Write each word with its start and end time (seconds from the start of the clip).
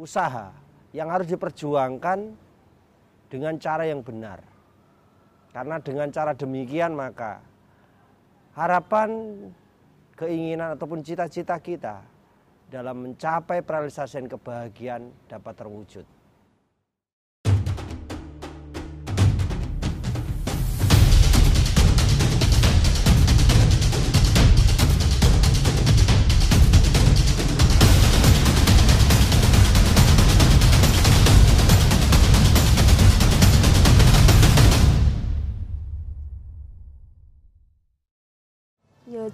usaha 0.00 0.48
yang 0.96 1.12
harus 1.12 1.28
diperjuangkan 1.28 2.32
dengan 3.28 3.54
cara 3.60 3.84
yang 3.84 4.00
benar. 4.00 4.40
Karena 5.52 5.76
dengan 5.76 6.08
cara 6.08 6.32
demikian 6.32 6.96
maka 6.96 7.44
harapan, 8.56 9.10
keinginan 10.16 10.74
ataupun 10.74 11.04
cita-cita 11.04 11.60
kita 11.60 12.00
dalam 12.70 13.02
mencapai 13.04 13.60
peralisasian 13.60 14.30
kebahagiaan 14.30 15.10
dapat 15.28 15.54
terwujud. 15.58 16.06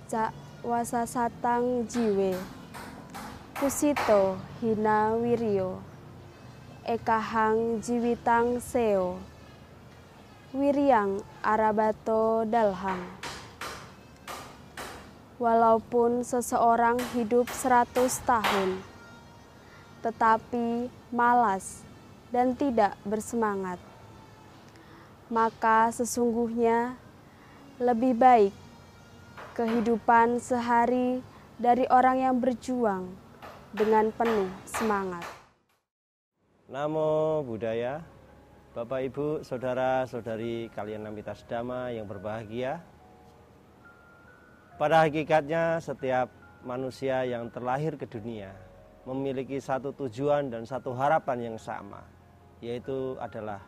Yoca 0.06 0.30
wasasatang 0.62 1.83
jiwe 1.91 2.38
Kusito 3.59 4.38
hina 4.62 5.19
wirio 5.19 5.82
Ekahang 6.87 7.82
jiwitang 7.82 8.62
seo 8.62 9.19
Wiriang 10.55 11.27
arabato 11.42 12.46
dalhang. 12.46 13.02
Walaupun 15.42 16.23
seseorang 16.23 17.02
hidup 17.10 17.51
seratus 17.51 18.23
tahun 18.23 18.79
Tetapi 20.07 20.87
malas 21.10 21.82
dan 22.30 22.54
tidak 22.54 22.95
bersemangat 23.02 23.82
Maka 25.26 25.91
sesungguhnya 25.91 26.95
lebih 27.82 28.15
baik 28.15 28.65
kehidupan 29.57 30.37
sehari 30.37 31.24
dari 31.57 31.88
orang 31.88 32.21
yang 32.21 32.37
berjuang 32.37 33.09
dengan 33.73 34.13
penuh 34.13 34.52
semangat. 34.68 35.24
Namo 36.68 37.40
Buddhaya, 37.40 38.04
Bapak 38.76 39.09
Ibu, 39.09 39.40
Saudara-saudari 39.40 40.68
kalian 40.76 41.09
Namita 41.09 41.32
Dhamma 41.48 41.88
yang 41.88 42.04
berbahagia. 42.04 42.85
Pada 44.76 45.09
hakikatnya 45.09 45.80
setiap 45.80 46.29
manusia 46.60 47.24
yang 47.24 47.48
terlahir 47.48 47.96
ke 47.96 48.04
dunia 48.04 48.52
memiliki 49.09 49.57
satu 49.57 49.88
tujuan 49.96 50.52
dan 50.52 50.68
satu 50.68 50.93
harapan 50.93 51.48
yang 51.48 51.57
sama, 51.57 52.04
yaitu 52.60 53.16
adalah 53.16 53.65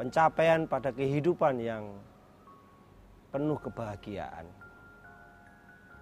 pencapaian 0.00 0.64
pada 0.64 0.88
kehidupan 0.88 1.60
yang 1.60 1.84
penuh 3.28 3.60
kebahagiaan. 3.60 4.46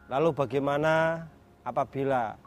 Lalu 0.07 0.31
bagaimana 0.39 1.27
apabila 1.67 2.39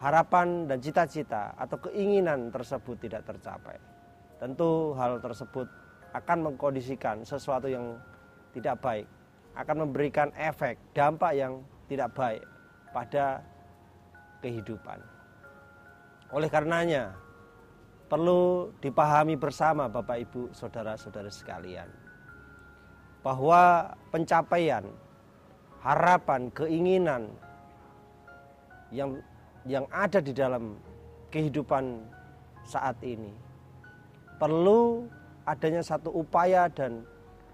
harapan 0.00 0.64
dan 0.64 0.80
cita-cita 0.80 1.52
atau 1.60 1.76
keinginan 1.88 2.48
tersebut 2.48 2.96
tidak 2.96 3.28
tercapai? 3.28 3.76
Tentu 4.40 4.96
hal 4.96 5.20
tersebut 5.20 5.68
akan 6.16 6.38
mengkondisikan 6.50 7.22
sesuatu 7.22 7.68
yang 7.68 8.00
tidak 8.56 8.80
baik, 8.80 9.06
akan 9.54 9.88
memberikan 9.88 10.32
efek, 10.34 10.80
dampak 10.96 11.36
yang 11.36 11.60
tidak 11.86 12.10
baik 12.16 12.42
pada 12.90 13.44
kehidupan. 14.40 14.98
Oleh 16.32 16.48
karenanya, 16.48 17.12
perlu 18.08 18.72
dipahami 18.80 19.36
bersama 19.36 19.92
Bapak 19.92 20.18
Ibu, 20.24 20.42
saudara-saudara 20.56 21.28
sekalian 21.28 22.01
bahwa 23.22 23.94
pencapaian 24.10 24.82
harapan, 25.82 26.50
keinginan 26.54 27.30
yang 28.90 29.18
yang 29.66 29.86
ada 29.94 30.18
di 30.18 30.34
dalam 30.34 30.74
kehidupan 31.30 32.02
saat 32.66 32.98
ini 33.02 33.30
perlu 34.42 35.06
adanya 35.46 35.82
satu 35.82 36.10
upaya 36.10 36.66
dan 36.66 37.06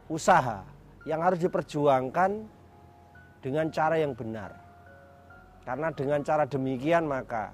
usaha 0.09 0.65
yang 1.05 1.21
harus 1.21 1.41
diperjuangkan 1.41 2.49
dengan 3.45 3.69
cara 3.69 4.01
yang 4.01 4.17
benar. 4.17 4.57
Karena 5.69 5.93
dengan 5.93 6.21
cara 6.25 6.49
demikian 6.49 7.05
maka 7.05 7.53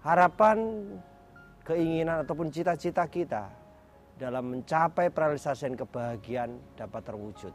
harapan, 0.00 0.88
keinginan 1.68 2.24
ataupun 2.24 2.48
cita-cita 2.48 3.04
kita 3.08 3.44
dalam 4.14 4.54
mencapai 4.54 5.10
peralisasian 5.10 5.74
kebahagiaan 5.74 6.54
dapat 6.78 7.02
terwujud. 7.02 7.54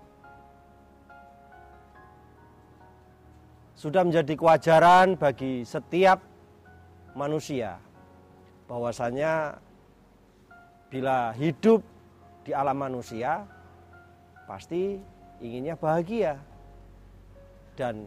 Sudah 3.79 4.03
menjadi 4.03 4.35
kewajaran 4.35 5.15
bagi 5.15 5.63
setiap 5.63 6.19
manusia 7.15 7.79
bahwasanya 8.67 9.55
bila 10.91 11.31
hidup 11.31 11.79
di 12.43 12.51
alam 12.51 12.75
manusia 12.75 13.47
pasti 14.43 14.99
inginnya 15.39 15.79
bahagia. 15.79 16.35
Dan 17.79 18.03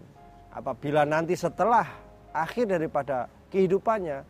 apabila 0.53 1.09
nanti 1.09 1.33
setelah 1.33 1.89
akhir 2.37 2.69
daripada 2.69 3.33
kehidupannya 3.49 4.21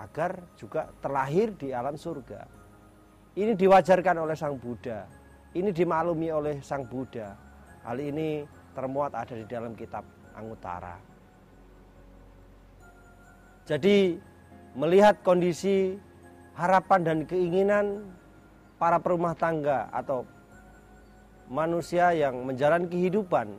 agar 0.00 0.40
juga 0.56 0.88
terlahir 1.04 1.52
di 1.52 1.76
alam 1.76 2.00
surga. 2.00 2.59
Ini 3.38 3.54
diwajarkan 3.54 4.26
oleh 4.26 4.34
Sang 4.34 4.58
Buddha. 4.58 5.06
Ini 5.54 5.70
dimaklumi 5.70 6.34
oleh 6.34 6.58
Sang 6.66 6.82
Buddha. 6.82 7.38
Hal 7.86 8.02
ini 8.02 8.42
termuat 8.74 9.14
ada 9.14 9.34
di 9.38 9.46
dalam 9.46 9.78
kitab 9.78 10.02
Angutara. 10.34 10.98
Jadi 13.70 14.18
melihat 14.74 15.22
kondisi 15.22 15.94
harapan 16.58 17.00
dan 17.06 17.18
keinginan 17.22 18.02
para 18.82 18.98
perumah 18.98 19.38
tangga 19.38 19.86
atau 19.94 20.26
manusia 21.46 22.10
yang 22.10 22.42
menjalani 22.42 22.90
kehidupan 22.90 23.54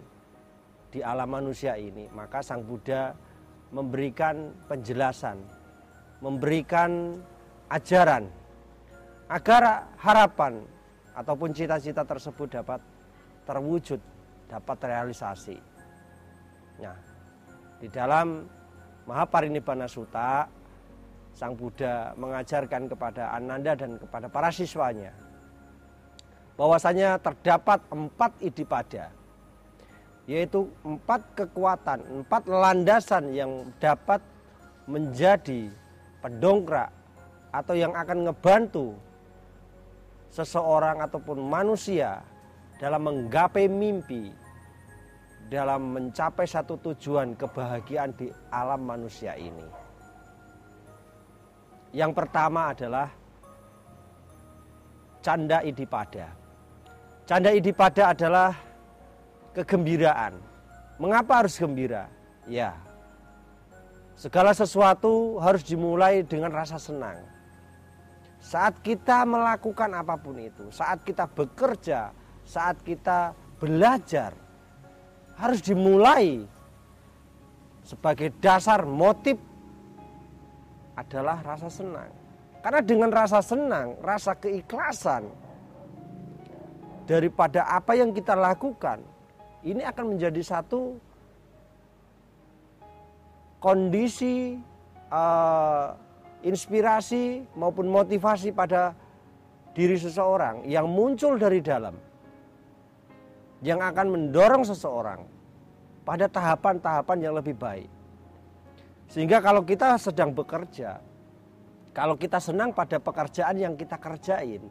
di 0.91 0.99
alam 0.99 1.31
manusia 1.31 1.79
ini, 1.79 2.11
maka 2.11 2.43
Sang 2.43 2.67
Buddha 2.67 3.15
memberikan 3.71 4.51
penjelasan, 4.67 5.39
memberikan 6.19 7.15
ajaran 7.71 8.27
agar 9.31 9.87
harapan 9.95 10.59
ataupun 11.15 11.55
cita-cita 11.55 12.03
tersebut 12.03 12.51
dapat 12.51 12.83
terwujud, 13.47 13.99
dapat 14.51 14.75
terrealisasi. 14.75 15.55
Nah, 16.83 16.97
di 17.79 17.87
dalam 17.87 18.43
Mahaparinibbana 19.07 19.87
Sutta, 19.87 20.45
Sang 21.31 21.55
Buddha 21.55 22.11
mengajarkan 22.19 22.91
kepada 22.91 23.31
Ananda 23.31 23.71
dan 23.71 23.95
kepada 23.95 24.27
para 24.27 24.51
siswanya 24.51 25.15
bahwasanya 26.59 27.15
terdapat 27.23 27.79
empat 27.87 28.35
idipada, 28.43 29.09
yaitu 30.27 30.67
empat 30.83 31.23
kekuatan, 31.39 32.03
empat 32.21 32.43
landasan 32.51 33.31
yang 33.31 33.63
dapat 33.79 34.19
menjadi 34.85 35.71
pendongkrak 36.19 36.91
atau 37.55 37.73
yang 37.73 37.95
akan 37.95 38.27
ngebantu 38.27 38.93
seseorang 40.31 41.03
ataupun 41.03 41.43
manusia 41.43 42.23
dalam 42.79 43.03
menggapai 43.03 43.67
mimpi, 43.67 44.31
dalam 45.51 45.91
mencapai 45.91 46.47
satu 46.47 46.79
tujuan 46.79 47.35
kebahagiaan 47.35 48.15
di 48.15 48.31
alam 48.49 48.81
manusia 48.81 49.35
ini. 49.35 49.67
Yang 51.91 52.11
pertama 52.15 52.71
adalah 52.71 53.11
canda 55.19 55.59
idipada. 55.67 56.31
Canda 57.27 57.51
idipada 57.51 58.15
adalah 58.15 58.55
kegembiraan. 59.51 60.39
Mengapa 60.95 61.43
harus 61.43 61.59
gembira? 61.59 62.07
Ya, 62.47 62.73
segala 64.15 64.55
sesuatu 64.55 65.37
harus 65.43 65.61
dimulai 65.61 66.23
dengan 66.23 66.49
rasa 66.55 66.79
senang 66.79 67.21
saat 68.41 68.81
kita 68.81 69.21
melakukan 69.23 69.93
apa 69.93 70.17
pun 70.17 70.41
itu, 70.41 70.65
saat 70.73 71.05
kita 71.05 71.29
bekerja, 71.29 72.09
saat 72.41 72.81
kita 72.81 73.37
belajar, 73.61 74.33
harus 75.37 75.61
dimulai 75.61 76.41
sebagai 77.85 78.33
dasar 78.41 78.81
motif 78.83 79.37
adalah 80.97 81.37
rasa 81.45 81.69
senang. 81.69 82.09
Karena 82.61 82.81
dengan 82.81 83.09
rasa 83.13 83.41
senang, 83.41 83.97
rasa 84.01 84.37
keikhlasan 84.37 85.29
daripada 87.05 87.65
apa 87.65 87.97
yang 87.97 88.13
kita 88.13 88.37
lakukan, 88.37 89.01
ini 89.61 89.81
akan 89.85 90.17
menjadi 90.17 90.41
satu 90.41 90.97
kondisi 93.61 94.57
uh, 95.13 95.93
inspirasi 96.41 97.45
maupun 97.53 97.89
motivasi 97.89 98.53
pada 98.53 98.93
diri 99.71 99.95
seseorang 99.95 100.67
yang 100.67 100.89
muncul 100.89 101.39
dari 101.39 101.63
dalam 101.63 101.95
yang 103.61 103.79
akan 103.79 104.07
mendorong 104.09 104.65
seseorang 104.65 105.21
pada 106.01 106.25
tahapan-tahapan 106.25 107.17
yang 107.21 107.33
lebih 107.37 107.53
baik. 107.53 107.89
Sehingga 109.05 109.37
kalau 109.43 109.61
kita 109.61 110.01
sedang 110.01 110.33
bekerja, 110.33 110.97
kalau 111.93 112.17
kita 112.17 112.41
senang 112.41 112.73
pada 112.73 112.97
pekerjaan 112.97 113.55
yang 113.59 113.73
kita 113.77 113.99
kerjain, 114.01 114.65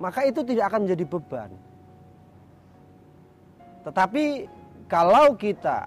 maka 0.00 0.24
itu 0.24 0.40
tidak 0.46 0.72
akan 0.72 0.88
menjadi 0.88 1.04
beban. 1.04 1.50
Tetapi 3.84 4.48
kalau 4.88 5.36
kita 5.36 5.84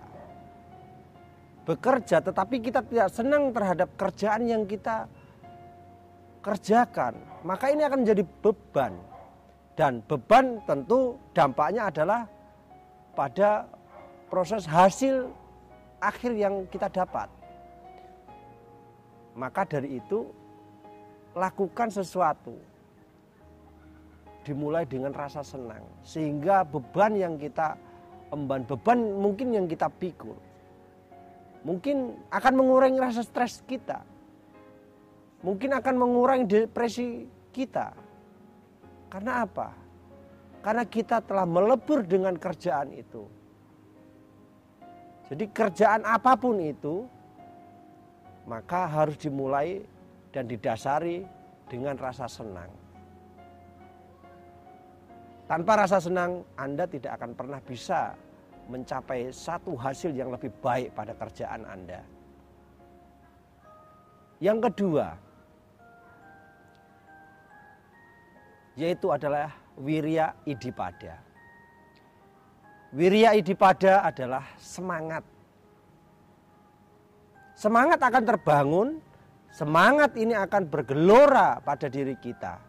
bekerja 1.67 2.23
tetapi 2.23 2.63
kita 2.63 2.79
tidak 2.87 3.11
senang 3.11 3.51
terhadap 3.51 3.91
kerjaan 3.99 4.47
yang 4.47 4.63
kita 4.63 5.03
kerjakan, 6.39 7.19
maka 7.43 7.75
ini 7.75 7.83
akan 7.83 8.07
menjadi 8.07 8.23
beban. 8.39 8.95
Dan 9.77 10.01
beban 10.09 10.57
tentu 10.65 11.19
dampaknya 11.35 11.91
adalah 11.91 12.25
pada 13.13 13.67
proses 14.31 14.65
hasil 14.65 15.29
akhir 16.01 16.31
yang 16.33 16.65
kita 16.71 16.89
dapat. 16.89 17.29
Maka 19.37 19.69
dari 19.69 20.01
itu 20.01 20.25
lakukan 21.37 21.93
sesuatu. 21.93 22.57
Dimulai 24.41 24.87
dengan 24.87 25.11
rasa 25.11 25.43
senang 25.43 25.83
sehingga 26.07 26.63
beban 26.63 27.19
yang 27.19 27.35
kita 27.35 27.75
emban 28.31 28.63
beban 28.63 29.19
mungkin 29.19 29.51
yang 29.51 29.67
kita 29.67 29.91
pikul 29.99 30.39
mungkin 31.67 32.15
akan 32.31 32.53
mengurangi 32.55 32.95
rasa 32.95 33.27
stres 33.27 33.59
kita 33.67 33.99
mungkin 35.45 35.73
akan 35.75 35.95
mengurangi 35.97 36.45
depresi 36.47 37.27
kita. 37.53 37.93
Karena 39.07 39.45
apa? 39.45 39.69
Karena 40.59 40.83
kita 40.83 41.21
telah 41.23 41.45
melebur 41.47 42.03
dengan 42.03 42.35
kerjaan 42.35 42.91
itu. 42.91 43.23
Jadi 45.27 45.43
kerjaan 45.51 46.07
apa 46.07 46.39
pun 46.39 46.55
itu 46.59 47.03
maka 48.47 48.87
harus 48.87 49.19
dimulai 49.19 49.83
dan 50.31 50.47
didasari 50.47 51.27
dengan 51.67 51.99
rasa 51.99 52.31
senang. 52.31 52.71
Tanpa 55.47 55.83
rasa 55.83 55.99
senang 56.03 56.43
Anda 56.59 56.87
tidak 56.87 57.19
akan 57.19 57.31
pernah 57.35 57.59
bisa 57.63 58.15
mencapai 58.67 59.31
satu 59.31 59.73
hasil 59.73 60.11
yang 60.13 60.31
lebih 60.31 60.51
baik 60.59 60.91
pada 60.93 61.15
kerjaan 61.15 61.63
Anda. 61.63 62.03
Yang 64.37 64.69
kedua, 64.69 65.17
yaitu 68.77 69.09
adalah 69.09 69.49
wirya 69.81 70.37
idipada. 70.45 71.17
Wirya 72.93 73.33
idipada 73.33 74.05
adalah 74.05 74.45
semangat. 74.61 75.25
Semangat 77.57 77.97
akan 77.97 78.23
terbangun, 78.23 78.87
semangat 79.49 80.13
ini 80.13 80.37
akan 80.37 80.69
bergelora 80.69 81.57
pada 81.57 81.89
diri 81.89 82.13
kita. 82.21 82.61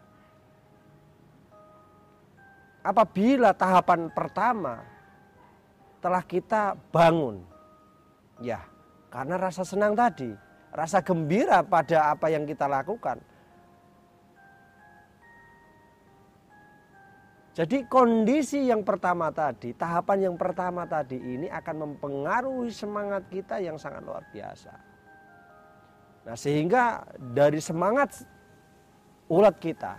Apabila 2.81 3.53
tahapan 3.53 4.09
pertama 4.09 4.81
telah 5.99 6.23
kita 6.23 6.75
bangun, 6.91 7.43
ya 8.39 8.63
karena 9.11 9.35
rasa 9.35 9.67
senang 9.67 9.93
tadi, 9.93 10.31
rasa 10.71 11.03
gembira 11.03 11.63
pada 11.63 12.11
apa 12.15 12.31
yang 12.31 12.47
kita 12.47 12.65
lakukan, 12.65 13.19
Jadi 17.59 17.83
kondisi 17.91 18.71
yang 18.71 18.87
pertama 18.87 19.35
tadi, 19.35 19.75
tahapan 19.75 20.31
yang 20.31 20.35
pertama 20.39 20.87
tadi 20.87 21.19
ini 21.19 21.51
akan 21.51 21.75
mempengaruhi 21.91 22.71
semangat 22.71 23.27
kita 23.27 23.59
yang 23.59 23.75
sangat 23.75 23.99
luar 24.07 24.23
biasa. 24.31 24.71
Nah 26.23 26.39
sehingga 26.39 27.03
dari 27.19 27.59
semangat 27.59 28.23
ulat 29.27 29.59
kita, 29.59 29.91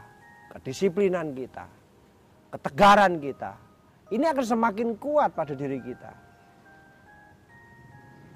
kedisiplinan 0.57 1.37
kita, 1.37 1.69
ketegaran 2.57 3.21
kita, 3.21 3.53
ini 4.11 4.27
akan 4.27 4.45
semakin 4.45 4.99
kuat 4.99 5.31
pada 5.33 5.55
diri 5.55 5.79
kita. 5.79 6.13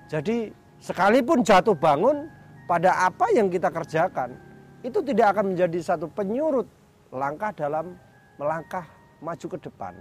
Jadi 0.07 0.55
sekalipun 0.79 1.43
jatuh 1.43 1.75
bangun 1.75 2.31
pada 2.71 3.11
apa 3.11 3.29
yang 3.35 3.51
kita 3.51 3.69
kerjakan, 3.69 4.39
itu 4.87 5.03
tidak 5.03 5.35
akan 5.35 5.53
menjadi 5.53 5.79
satu 5.83 6.07
penyurut 6.07 6.69
langkah 7.11 7.51
dalam 7.51 7.99
melangkah 8.39 8.87
maju 9.19 9.47
ke 9.49 9.59
depan. 9.59 9.95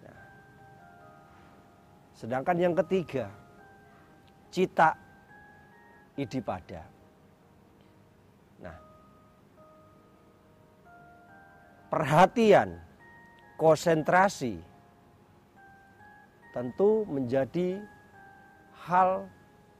Ya. 0.00 0.16
Sedangkan 2.16 2.56
yang 2.56 2.74
ketiga, 2.78 3.26
cita 4.48 4.94
idipada. 6.14 6.86
Nah, 8.62 8.76
perhatian, 11.90 12.78
konsentrasi 13.62 14.58
tentu 16.50 17.06
menjadi 17.06 17.78
hal 18.82 19.30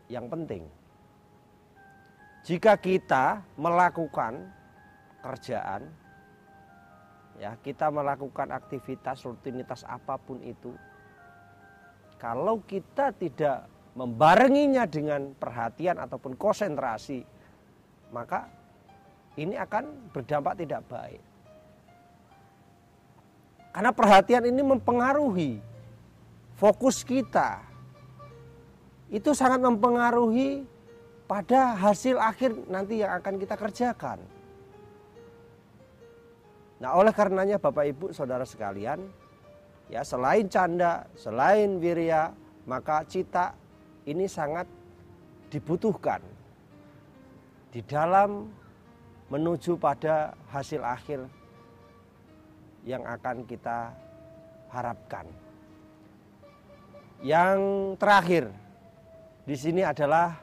yang 0.07 0.31
penting. 0.31 0.63
Jika 2.47 2.79
kita 2.79 3.43
melakukan 3.59 4.55
kerjaan 5.19 5.91
ya 7.43 7.59
kita 7.59 7.91
melakukan 7.91 8.55
aktivitas 8.55 9.27
rutinitas 9.27 9.83
apa 9.83 10.15
pun 10.15 10.39
itu 10.47 10.71
kalau 12.23 12.63
kita 12.63 13.11
tidak 13.19 13.67
membarenginya 13.99 14.87
dengan 14.87 15.35
perhatian 15.35 15.99
ataupun 15.99 16.39
konsentrasi 16.39 17.23
maka 18.15 18.47
ini 19.39 19.59
akan 19.59 20.11
berdampak 20.11 20.59
tidak 20.61 20.83
baik 20.91 21.23
karena 23.73 23.91
perhatian 23.91 24.45
ini 24.45 24.61
mempengaruhi 24.61 25.59
fokus 26.61 27.01
kita. 27.03 27.65
Itu 29.09 29.33
sangat 29.33 29.61
mempengaruhi 29.65 30.65
pada 31.29 31.77
hasil 31.77 32.21
akhir 32.21 32.69
nanti 32.69 33.01
yang 33.01 33.17
akan 33.17 33.41
kita 33.41 33.57
kerjakan. 33.57 34.21
Nah, 36.81 36.97
oleh 36.97 37.13
karenanya 37.13 37.57
Bapak 37.57 37.85
Ibu 37.93 38.07
Saudara 38.13 38.45
sekalian, 38.45 39.05
ya 39.89 40.05
selain 40.05 40.49
canda, 40.49 41.09
selain 41.17 41.81
wirya, 41.81 42.33
maka 42.69 43.05
cita 43.09 43.57
ini 44.09 44.27
sangat 44.29 44.67
dibutuhkan 45.53 46.21
di 47.73 47.81
dalam 47.85 48.49
menuju 49.33 49.81
pada 49.81 50.37
hasil 50.53 50.85
akhir 50.85 51.25
yang 52.83 53.07
akan 53.07 53.47
kita 53.47 53.95
harapkan. 54.71 55.27
Yang 57.23 57.61
terakhir 58.03 58.45
di 59.47 59.55
sini 59.55 59.83
adalah 59.87 60.35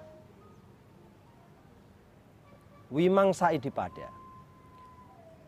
Wimangsa 2.89 3.51
Idipada. 3.53 4.09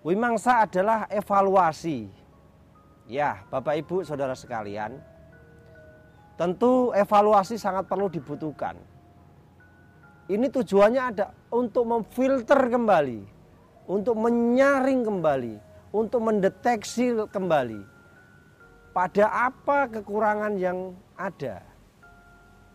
Wimangsa 0.04 0.68
adalah 0.68 1.08
evaluasi. 1.10 2.10
Ya, 3.10 3.44
Bapak 3.50 3.82
Ibu, 3.82 4.06
Saudara 4.06 4.38
sekalian, 4.38 5.00
tentu 6.38 6.94
evaluasi 6.94 7.58
sangat 7.58 7.90
perlu 7.90 8.08
dibutuhkan. 8.08 8.78
Ini 10.32 10.48
tujuannya 10.48 11.02
ada 11.02 11.28
untuk 11.52 11.86
memfilter 11.92 12.72
kembali, 12.72 13.22
untuk 13.90 14.16
menyaring 14.16 15.02
kembali, 15.04 15.71
untuk 15.92 16.24
mendeteksi 16.24 17.16
kembali 17.28 17.84
pada 18.92 19.52
apa 19.52 19.88
kekurangan 19.88 20.56
yang 20.60 20.96
ada, 21.16 21.64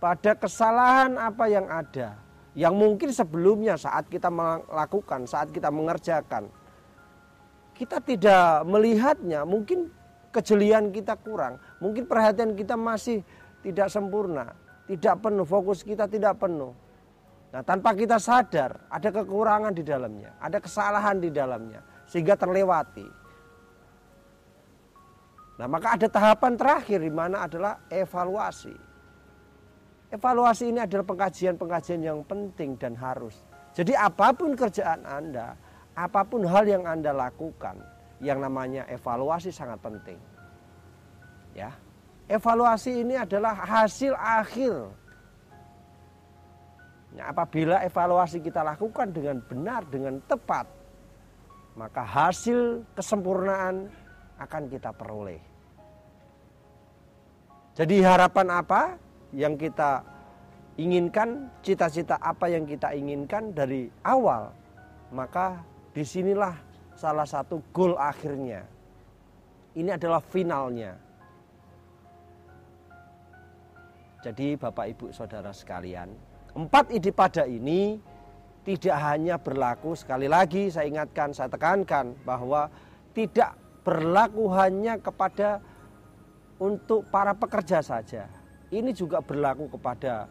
pada 0.01 0.33
kesalahan 0.37 1.17
apa 1.21 1.45
yang 1.49 1.67
ada, 1.69 2.17
yang 2.57 2.73
mungkin 2.73 3.13
sebelumnya 3.13 3.77
saat 3.77 4.09
kita 4.09 4.33
melakukan, 4.33 5.29
saat 5.29 5.53
kita 5.53 5.69
mengerjakan, 5.69 6.49
kita 7.77 8.01
tidak 8.01 8.65
melihatnya, 8.65 9.45
mungkin 9.45 9.93
kejelian 10.33 10.93
kita 10.93 11.17
kurang, 11.21 11.61
mungkin 11.81 12.09
perhatian 12.09 12.57
kita 12.57 12.77
masih 12.77 13.21
tidak 13.61 13.93
sempurna, 13.93 14.57
tidak 14.89 15.21
penuh, 15.21 15.45
fokus 15.45 15.85
kita 15.85 16.09
tidak 16.09 16.37
penuh. 16.41 16.73
Nah, 17.53 17.65
tanpa 17.65 17.97
kita 17.97 18.21
sadar, 18.21 18.85
ada 18.93 19.09
kekurangan 19.09 19.73
di 19.73 19.81
dalamnya, 19.81 20.37
ada 20.41 20.61
kesalahan 20.61 21.17
di 21.21 21.33
dalamnya, 21.33 21.81
sehingga 22.07 22.39
terlewati. 22.39 23.07
Nah, 25.57 25.67
maka 25.67 25.97
ada 25.97 26.07
tahapan 26.07 26.53
terakhir 26.55 27.01
di 27.01 27.13
mana 27.13 27.49
adalah 27.49 27.81
evaluasi. 27.89 28.77
Evaluasi 30.13 30.71
ini 30.71 30.81
adalah 30.85 31.03
pengkajian-pengkajian 31.03 32.01
yang 32.05 32.21
penting 32.23 32.79
dan 32.79 32.95
harus. 32.95 33.35
Jadi 33.73 33.93
apa 33.97 34.33
pun 34.37 34.55
kerjaan 34.55 35.03
Anda, 35.03 35.57
apa 35.97 36.23
pun 36.23 36.45
hal 36.45 36.65
yang 36.69 36.85
Anda 36.85 37.11
lakukan, 37.11 37.81
yang 38.21 38.41
namanya 38.41 38.85
evaluasi 38.87 39.51
sangat 39.51 39.81
penting. 39.81 40.21
Ya. 41.57 41.73
Evaluasi 42.27 43.07
ini 43.07 43.15
adalah 43.17 43.55
hasil 43.55 44.13
akhir. 44.13 44.93
Nah, 47.17 47.33
apabila 47.33 47.81
evaluasi 47.81 48.45
kita 48.45 48.61
lakukan 48.61 49.09
dengan 49.09 49.41
benar, 49.41 49.89
dengan 49.89 50.21
tepat, 50.29 50.69
maka 51.76 52.00
hasil 52.02 52.83
kesempurnaan 52.97 53.92
akan 54.40 54.62
kita 54.73 54.90
peroleh. 54.97 55.40
Jadi 57.76 58.00
harapan 58.00 58.49
apa 58.49 58.97
yang 59.37 59.61
kita 59.61 60.00
inginkan, 60.80 61.52
cita-cita 61.61 62.16
apa 62.16 62.49
yang 62.49 62.64
kita 62.64 62.97
inginkan 62.97 63.52
dari 63.52 63.92
awal, 64.00 64.49
maka 65.12 65.61
di 65.92 66.00
sinilah 66.00 66.56
salah 66.97 67.28
satu 67.28 67.61
goal 67.76 68.00
akhirnya. 68.00 68.64
Ini 69.76 69.92
adalah 70.00 70.25
finalnya. 70.25 70.97
Jadi 74.25 74.56
Bapak 74.56 74.97
Ibu 74.97 75.12
Saudara 75.12 75.52
sekalian, 75.52 76.09
empat 76.56 76.88
ide 76.97 77.12
pada 77.12 77.45
ini 77.45 78.00
tidak 78.67 78.99
hanya 78.99 79.39
berlaku 79.39 79.95
sekali 79.95 80.27
lagi 80.27 80.67
saya 80.67 80.91
ingatkan, 80.91 81.31
saya 81.31 81.47
tekankan 81.47 82.19
bahwa 82.27 82.67
tidak 83.15 83.55
berlaku 83.87 84.51
hanya 84.51 84.99
kepada 84.99 85.63
untuk 86.59 87.07
para 87.15 87.31
pekerja 87.31 87.79
saja. 87.79 88.27
Ini 88.75 88.91
juga 88.91 89.23
berlaku 89.23 89.71
kepada 89.79 90.27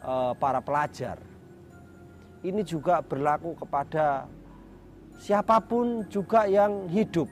uh, 0.00 0.32
para 0.32 0.64
pelajar. 0.64 1.20
Ini 2.40 2.64
juga 2.64 3.04
berlaku 3.04 3.52
kepada 3.60 4.24
siapa 5.20 5.60
pun 5.60 6.08
juga 6.08 6.48
yang 6.48 6.88
hidup. 6.88 7.28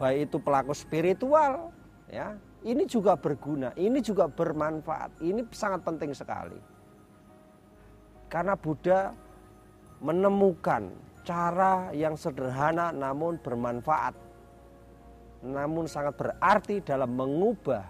Baik 0.00 0.32
itu 0.32 0.36
pelaku 0.40 0.72
spiritual, 0.72 1.68
ya. 2.08 2.32
Ini 2.64 2.88
juga 2.88 3.16
berguna, 3.16 3.76
ini 3.76 4.00
juga 4.00 4.28
bermanfaat. 4.28 5.20
Ini 5.20 5.44
sangat 5.52 5.84
penting 5.84 6.12
sekali. 6.16 6.69
Karena 8.30 8.54
Buddha 8.54 9.10
menemukan 9.98 10.86
cara 11.26 11.90
yang 11.90 12.14
sederhana 12.14 12.94
namun 12.94 13.36
bermanfaat. 13.42 14.14
Namun 15.42 15.90
sangat 15.90 16.14
berarti 16.14 16.78
dalam 16.84 17.10
mengubah 17.16 17.84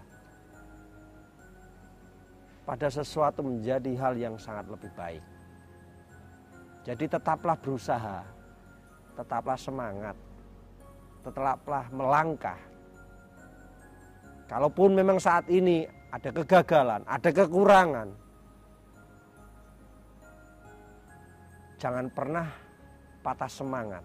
pada 2.64 2.86
sesuatu 2.86 3.42
menjadi 3.42 3.90
hal 3.98 4.14
yang 4.14 4.38
sangat 4.38 4.64
lebih 4.70 4.90
baik. 4.94 5.24
Jadi 6.86 7.04
tetaplah 7.10 7.58
berusaha, 7.58 8.22
tetaplah 9.18 9.58
semangat, 9.58 10.16
tetaplah 11.26 11.84
melangkah. 11.92 12.60
Kalaupun 14.48 14.96
memang 14.96 15.18
saat 15.18 15.46
ini 15.50 15.84
ada 16.14 16.30
kegagalan, 16.30 17.02
ada 17.04 17.30
kekurangan, 17.30 18.08
jangan 21.80 22.12
pernah 22.12 22.46
patah 23.24 23.48
semangat. 23.48 24.04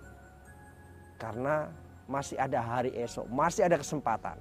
Karena 1.20 1.68
masih 2.08 2.40
ada 2.40 2.64
hari 2.64 2.96
esok, 2.96 3.28
masih 3.28 3.68
ada 3.68 3.76
kesempatan. 3.76 4.40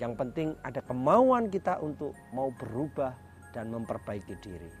Yang 0.00 0.12
penting 0.16 0.48
ada 0.64 0.80
kemauan 0.80 1.52
kita 1.52 1.80
untuk 1.80 2.16
mau 2.32 2.48
berubah 2.56 3.12
dan 3.52 3.68
memperbaiki 3.72 4.34
diri. 4.40 4.72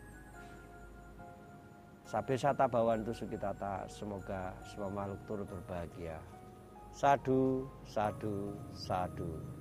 Sabe 2.06 2.38
sata 2.38 2.68
bawantu 2.68 3.10
sukitata, 3.12 3.88
semoga 3.88 4.54
semua 4.62 4.92
makhluk 4.92 5.20
turut 5.26 5.48
berbahagia. 5.48 6.20
Sadu, 6.92 7.66
sadu, 7.84 8.54
sadu. 8.72 9.55